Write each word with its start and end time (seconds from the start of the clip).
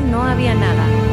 no 0.00 0.22
había 0.22 0.54
nada. 0.54 1.03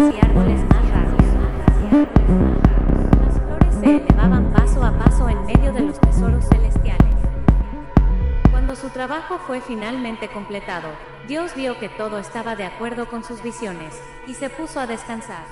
y 0.00 0.18
árboles 0.24 0.60
más 0.68 0.90
raros. 0.90 1.22
Las 3.20 3.38
flores 3.38 3.74
se 3.80 3.96
elevaban 3.96 4.52
paso 4.52 4.82
a 4.82 4.92
paso 4.98 5.28
en 5.28 5.44
medio 5.46 5.72
de 5.72 5.80
los 5.80 6.00
tesoros 6.00 6.44
celestiales. 6.48 7.14
Cuando 8.50 8.74
su 8.76 8.88
trabajo 8.90 9.38
fue 9.46 9.60
finalmente 9.60 10.28
completado, 10.28 10.88
Dios 11.28 11.54
vio 11.54 11.78
que 11.78 11.88
todo 11.88 12.18
estaba 12.18 12.56
de 12.56 12.64
acuerdo 12.64 13.06
con 13.08 13.24
sus 13.24 13.42
visiones, 13.42 14.00
y 14.26 14.34
se 14.34 14.50
puso 14.50 14.80
a 14.80 14.86
descansar. 14.86 15.44